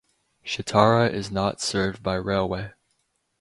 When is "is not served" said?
1.13-2.01